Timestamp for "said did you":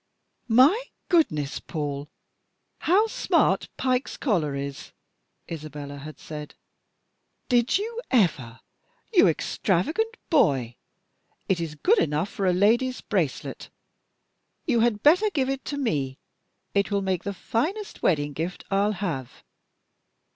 6.17-8.01